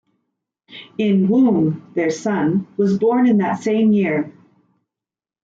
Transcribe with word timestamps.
In-Woong, 0.97 1.93
their 1.93 2.09
son, 2.09 2.65
was 2.75 2.97
born 2.97 3.27
in 3.27 3.37
that 3.37 3.61
same 3.61 3.91
year. 3.93 4.33